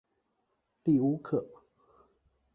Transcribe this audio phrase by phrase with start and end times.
[0.81, 1.47] 利乌克。